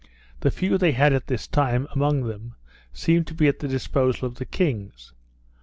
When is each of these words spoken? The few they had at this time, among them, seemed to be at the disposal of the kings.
The 0.39 0.49
few 0.49 0.79
they 0.79 0.93
had 0.93 1.13
at 1.13 1.27
this 1.27 1.45
time, 1.45 1.87
among 1.93 2.23
them, 2.23 2.55
seemed 2.91 3.27
to 3.27 3.35
be 3.35 3.47
at 3.47 3.59
the 3.59 3.67
disposal 3.67 4.27
of 4.27 4.33
the 4.39 4.45
kings. 4.45 5.13